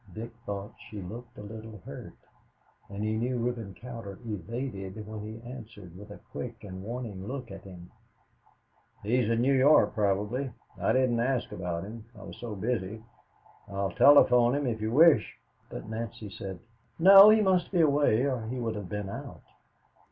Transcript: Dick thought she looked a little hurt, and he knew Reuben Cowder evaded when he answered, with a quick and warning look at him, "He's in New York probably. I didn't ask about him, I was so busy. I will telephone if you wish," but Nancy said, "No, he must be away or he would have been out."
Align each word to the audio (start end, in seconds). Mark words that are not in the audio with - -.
Dick 0.15 0.31
thought 0.47 0.73
she 0.89 0.99
looked 0.99 1.37
a 1.37 1.43
little 1.43 1.79
hurt, 1.85 2.15
and 2.89 3.03
he 3.03 3.15
knew 3.15 3.37
Reuben 3.37 3.75
Cowder 3.75 4.17
evaded 4.25 5.05
when 5.05 5.21
he 5.21 5.39
answered, 5.47 5.95
with 5.95 6.09
a 6.09 6.17
quick 6.31 6.63
and 6.63 6.81
warning 6.81 7.27
look 7.27 7.51
at 7.51 7.65
him, 7.65 7.91
"He's 9.03 9.29
in 9.29 9.41
New 9.43 9.53
York 9.53 9.93
probably. 9.93 10.49
I 10.79 10.91
didn't 10.91 11.19
ask 11.19 11.51
about 11.51 11.83
him, 11.83 12.03
I 12.19 12.23
was 12.23 12.37
so 12.39 12.55
busy. 12.55 13.03
I 13.67 13.73
will 13.73 13.91
telephone 13.91 14.65
if 14.65 14.81
you 14.81 14.91
wish," 14.91 15.37
but 15.69 15.87
Nancy 15.87 16.31
said, 16.31 16.57
"No, 16.97 17.29
he 17.29 17.39
must 17.41 17.69
be 17.71 17.81
away 17.81 18.23
or 18.25 18.47
he 18.47 18.57
would 18.59 18.73
have 18.73 18.89
been 18.89 19.07
out." 19.07 19.43